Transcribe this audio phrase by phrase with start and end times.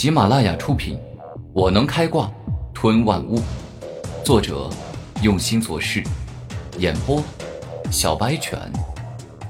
[0.00, 0.96] 喜马拉雅出品，
[1.52, 2.32] 《我能开挂
[2.72, 3.38] 吞万物》，
[4.24, 4.70] 作者
[5.22, 6.02] 用心做事，
[6.78, 7.22] 演播
[7.92, 8.58] 小白犬，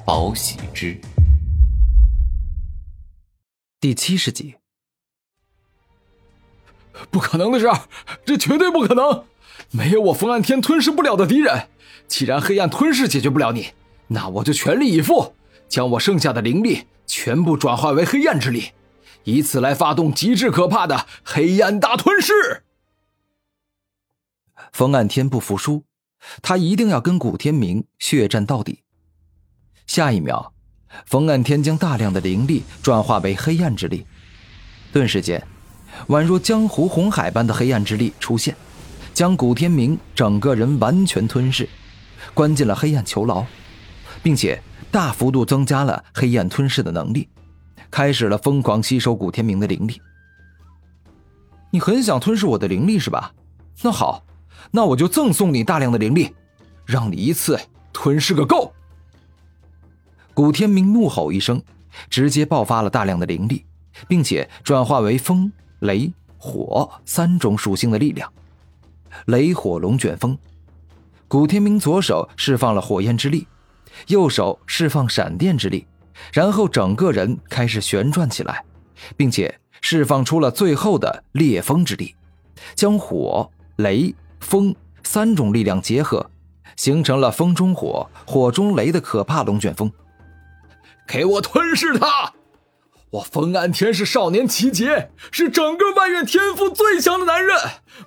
[0.04, 1.00] 宝喜之，
[3.78, 4.56] 第七十集。
[7.12, 7.70] 不可能的事，
[8.24, 9.26] 这绝对不可能！
[9.70, 11.68] 没有我冯岸天吞噬不了的敌人。
[12.08, 13.68] 既然黑暗吞噬解决不了你，
[14.08, 15.32] 那我就全力以赴，
[15.68, 18.72] 将我剩下的灵力全部转化为黑暗之力，
[19.24, 22.64] 以此来发动极致可怕的黑暗大吞噬。
[24.72, 25.84] 冯岸天不服输，
[26.42, 28.82] 他一定要跟古天明血战到底。
[29.86, 30.52] 下一秒，
[31.06, 34.06] 冯岸天将大量的灵力转化为黑暗之力，
[34.92, 35.44] 顿时间，
[36.08, 38.54] 宛若江湖红海般的黑暗之力出现，
[39.12, 41.68] 将古天明整个人完全吞噬。
[42.32, 43.44] 关进了黑暗囚牢，
[44.22, 47.28] 并且大幅度增加了黑暗吞噬的能力，
[47.90, 50.00] 开始了疯狂吸收古天明的灵力。
[51.70, 53.32] 你很想吞噬我的灵力是吧？
[53.82, 54.24] 那好，
[54.70, 56.34] 那我就赠送你大量的灵力，
[56.84, 57.58] 让你一次
[57.92, 58.72] 吞噬个够。
[60.34, 61.62] 古天明怒吼一声，
[62.08, 63.64] 直接爆发了大量的灵力，
[64.08, 68.32] 并且转化为风、雷、火三种属性的力量，
[69.26, 70.36] 雷火龙卷风。
[71.28, 73.46] 古天明左手释放了火焰之力，
[74.08, 75.86] 右手释放闪电之力，
[76.32, 78.64] 然后整个人开始旋转起来，
[79.16, 82.14] 并且释放出了最后的烈风之力，
[82.74, 86.30] 将火、雷、风三种力量结合，
[86.76, 89.90] 形成了风中火、火中雷的可怕龙卷风。
[91.06, 92.34] 给我吞噬他！
[93.10, 97.56] 我冯安天是少年奇杰，是整个外院天赋最强的男人，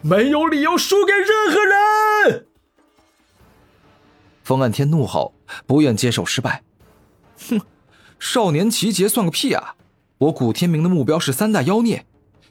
[0.02, 2.48] 没有理由输给任何人。
[4.44, 5.34] 冯安天怒吼，
[5.68, 6.64] 不愿接受失败。
[7.50, 7.60] 哼，
[8.24, 9.76] 少年奇杰算个屁啊！
[10.18, 12.06] 我古天明的目标是三大妖孽，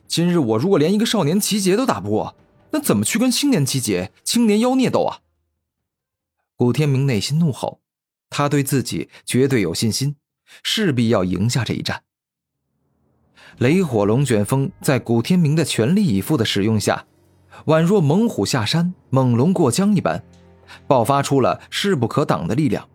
[0.06, 2.36] 今日我如果连一个少年奇杰都打不过，
[2.72, 5.20] 那怎么去跟青年奇杰、青年妖孽斗啊？
[6.56, 7.80] 古天明内心怒吼，
[8.28, 10.16] 他对自己绝对有信心，
[10.62, 12.02] 势必要赢下这一战。
[13.56, 17.06] 雷火龙卷风在古天明的全力以赴的使用下，
[17.64, 20.22] 宛若猛虎下山、猛龙过江一般。
[20.86, 22.86] 爆发出了势不可挡的力量，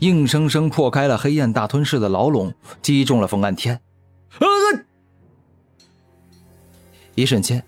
[0.00, 3.80] 硬生生破开了黑暗大吞噬的牢笼，击中了冯岸天。
[7.14, 7.64] 一瞬间，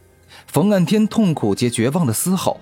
[0.47, 2.59] 冯岸天痛苦且绝望的嘶吼，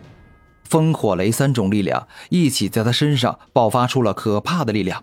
[0.64, 5.02] 风、火、雷三种力量一起在他身上爆发出了可怕的力量，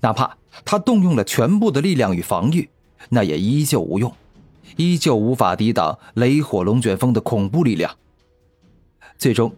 [0.00, 2.70] 哪怕他动用了全部的力量与防御，
[3.10, 4.14] 那也依旧无用，
[4.76, 7.94] 依旧无法抵挡雷火龙卷风的恐怖力量。
[9.18, 9.52] 最终。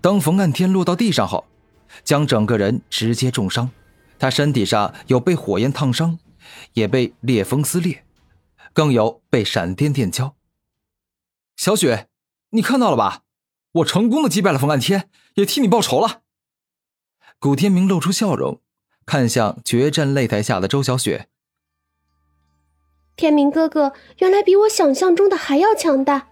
[0.00, 1.44] 当冯岸天落到地上后，
[2.04, 3.68] 将整个人直接重伤。
[4.18, 6.18] 他身体上有被火焰烫伤，
[6.74, 8.04] 也被烈风撕裂，
[8.72, 10.34] 更有被闪电电敲。
[11.56, 12.08] 小雪，
[12.50, 13.22] 你看到了吧？
[13.72, 16.22] 我成功的击败了冯岸天，也替你报仇了。
[17.38, 18.60] 古天明露出笑容，
[19.06, 21.28] 看向决战擂台下的周小雪。
[23.14, 26.28] 天明哥哥，原来比我想象中的还要强大。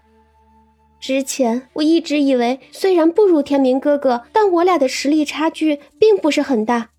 [0.99, 6.89] 之前我一直以为，虽然不如天明哥哥，但我俩的实力差距并不是很大。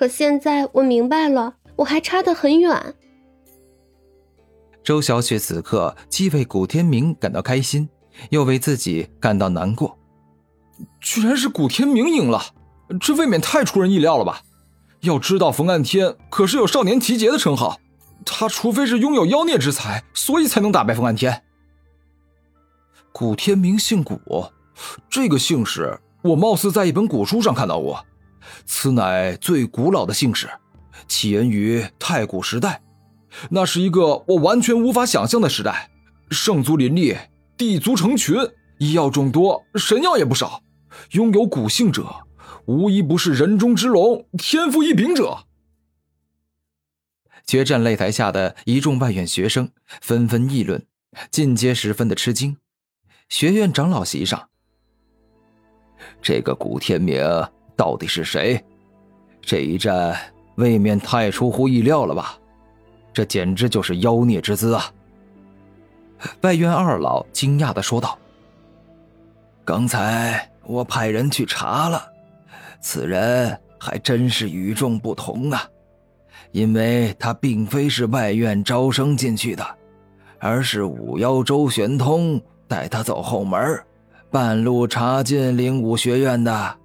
[0.00, 2.94] 可现在我明白了，我还差得很远。
[4.82, 7.86] 周小雪此刻既为古天明感到开心，
[8.30, 9.98] 又为自己感到难过。
[11.02, 12.42] 居然是古天明赢了，
[12.98, 14.40] 这未免太出人意料了吧？
[15.00, 17.78] 要知道，冯岸天可是有少年奇杰的称号，
[18.24, 21.42] 他除非是拥有妖孽之才，所以才能打败冯岸天。
[23.12, 24.18] 古天明姓古，
[25.10, 28.02] 这个姓氏我貌似在一本古书上看到过。
[28.64, 30.48] 此乃最古老的姓氏，
[31.08, 32.82] 起源于太古时代。
[33.50, 35.90] 那是一个我完全无法想象的时代，
[36.30, 37.16] 圣族林立，
[37.56, 38.36] 地族成群，
[38.78, 40.62] 医药众多，神药也不少。
[41.12, 42.26] 拥有古姓者，
[42.66, 45.44] 无一不是人中之龙，天赋异禀者。
[47.46, 49.70] 决战擂台下的一众外院学生
[50.00, 50.84] 纷纷议论，
[51.30, 52.56] 尽皆十分的吃惊。
[53.28, 54.48] 学院长老席上，
[56.20, 57.20] 这个古天明
[57.80, 58.62] 到底是谁？
[59.40, 60.14] 这一战
[60.56, 62.36] 未免太出乎意料了吧？
[63.10, 64.92] 这简直就是妖孽之姿啊！
[66.42, 68.18] 外院二老惊讶的说道
[69.64, 72.06] ：“刚才我派人去查了，
[72.82, 75.66] 此人还真是与众不同啊！
[76.52, 79.66] 因为他并非是外院招生进去的，
[80.38, 82.38] 而是五妖周玄通。”
[82.68, 83.82] 带他走后门，
[84.30, 86.76] 半路插进灵武学院的。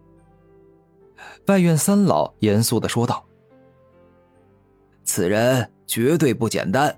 [1.48, 3.24] 外院三老严肃的说道
[5.06, 6.96] ：“此人绝对不简单，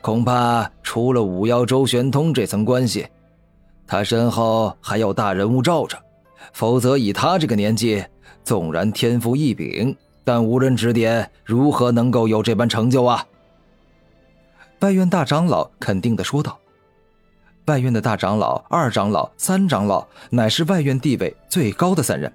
[0.00, 3.06] 恐怕除了五妖周玄通这层关系，
[3.86, 5.96] 他身后还有大人物罩着，
[6.52, 8.04] 否则以他这个年纪，
[8.42, 13.24] 纵然天赋异禀，但无人指点，如何能够有这般成就啊？
[14.80, 16.58] 外院大长老肯定的说道。
[17.66, 22.32] 外院的大长老、二长老、三长老，乃是外院地位最高的三人，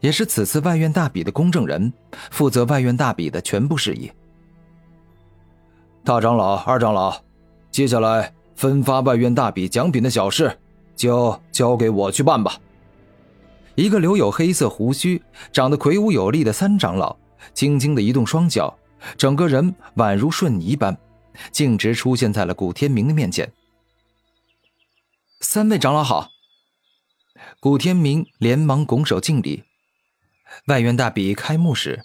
[0.00, 1.92] 也是此次外院大比的公证人，
[2.30, 4.10] 负责外院大比的全部事宜。
[6.02, 7.22] 大长老、二长老，
[7.70, 10.58] 接下来分发外院大比奖品的小事，
[10.94, 12.58] 就交给我去办吧。
[13.74, 15.20] 一个留有黑色胡须、
[15.52, 17.16] 长得魁梧有力的三长老，
[17.54, 18.76] 轻轻的移动双脚，
[19.16, 20.96] 整个人宛如瞬移般，
[21.50, 23.50] 径直出现在了古天明的面前。
[25.40, 26.28] 三位长老好。
[27.60, 29.64] 古天明连忙拱手敬礼。
[30.66, 32.02] 外院大比开幕时，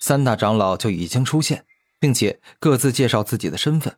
[0.00, 1.64] 三大长老就已经出现，
[1.98, 3.96] 并且各自介绍自己的身份，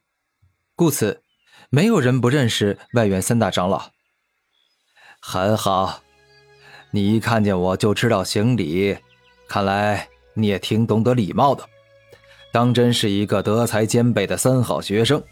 [0.75, 1.23] 故此
[1.71, 3.91] 没有人不认识外院三大长老。
[5.21, 6.03] 很好，
[6.93, 8.97] 你一看见我就知道行礼，
[9.49, 11.65] 看来你也挺懂得礼貌的，
[12.53, 15.23] 当真是一个德才兼备的三好学生。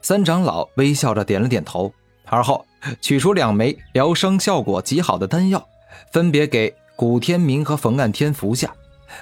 [0.00, 1.92] 三长老微笑着点了点头。
[2.24, 2.64] 而后
[3.00, 5.68] 取出两枚疗伤效果极好的丹药，
[6.12, 8.74] 分别给古天明和冯岸天服下，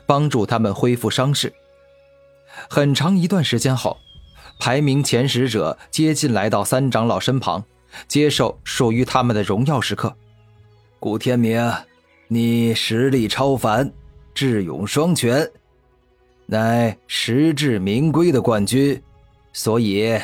[0.07, 1.53] 帮助他们恢复伤势。
[2.69, 3.97] 很长一段时间后，
[4.59, 7.65] 排名前十者接近来到三长老身旁，
[8.07, 10.15] 接受属于他们的荣耀时刻。
[10.99, 11.73] 古天明，
[12.29, 13.91] 你实力超凡，
[14.35, 15.51] 智勇双全，
[16.47, 19.01] 乃实至名归的冠军，
[19.53, 20.21] 所以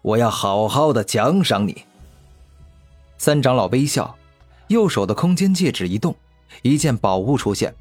[0.00, 1.84] 我要好好的奖赏你。
[3.18, 4.16] 三长老微笑，
[4.68, 6.14] 右手的空间戒指一动，
[6.62, 7.74] 一件宝物出现。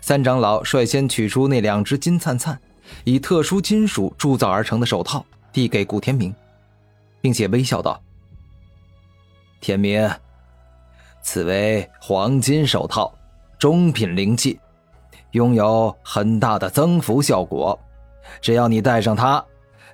[0.00, 2.58] 三长老率先取出那两只金灿灿、
[3.04, 6.34] 以特殊金属铸造而成的手套，递给古天明，
[7.20, 8.00] 并且微笑道
[9.60, 10.10] ：“天明，
[11.22, 13.12] 此为黄金手套，
[13.58, 14.58] 中品灵器，
[15.30, 17.78] 拥有很大的增幅效果。
[18.40, 19.44] 只要你戴上它，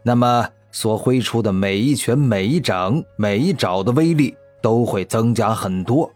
[0.02, 6.08] 那么所挥出的每一拳、每一掌、每一爪的威力。”都会增加很多，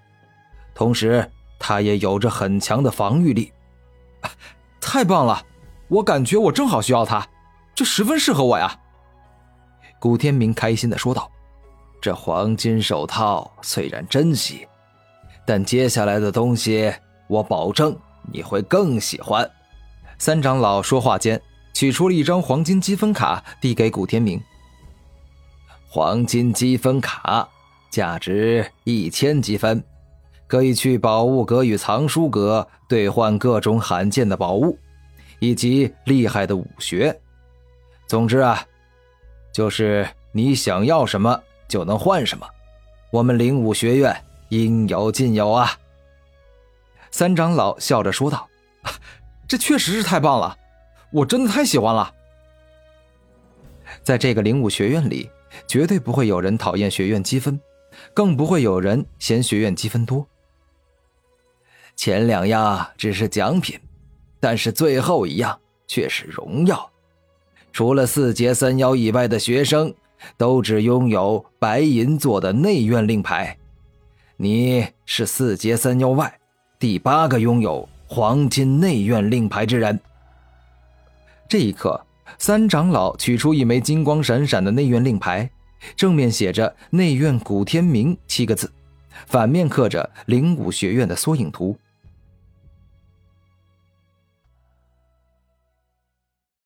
[0.72, 1.28] 同时
[1.58, 3.53] 它也有着很强的防御力，
[4.81, 5.44] 太棒了！
[5.88, 7.26] 我感觉我正好需要它，
[7.75, 8.79] 这十分适合我呀。
[9.99, 11.31] 古天明开心的说道
[12.00, 14.67] ：“这黄金手套虽然珍惜，
[15.47, 16.93] 但接下来的东西
[17.29, 17.97] 我保证
[18.32, 19.49] 你会更喜欢。”
[20.19, 21.41] 三长老说话间，
[21.73, 24.41] 取出了一张黄金积分卡，递给古天明。
[25.88, 27.49] 黄金积分卡。
[27.88, 29.82] 价值一千积分，
[30.46, 34.78] 可以去宝物阁与藏书阁兑换各种罕见的宝物，
[35.38, 37.19] 以及厉害的武学。
[38.06, 38.64] 总之啊，
[39.52, 42.46] 就是你想要什么就能换什么。
[43.10, 45.70] 我们灵武学院应有尽有啊！
[47.10, 48.49] 三长老笑着说道
[49.49, 50.56] ：“这确实是太棒了，
[51.10, 52.12] 我真的太喜欢了。
[54.02, 55.31] 在这个灵武学院里，
[55.66, 57.60] 绝对不会有人讨厌学院积分。”
[58.12, 60.28] 更不会有人嫌学院积分多。
[61.96, 63.78] 前两样只是奖品，
[64.38, 65.58] 但是最后一样
[65.88, 66.88] 却是荣耀。
[67.72, 69.92] 除了四阶三妖以外的学生，
[70.37, 73.56] 都只拥有白银做的内院令牌。
[74.37, 76.38] 你是四阶三妖外
[76.78, 79.99] 第八个拥有黄金内院令牌之人。
[81.49, 82.00] 这一刻，
[82.38, 85.49] 三长老取出一枚金光闪闪的内院令牌。
[85.94, 88.71] 正面写着“内院古天明”七个字，
[89.26, 91.76] 反面刻着灵武学院的缩影图。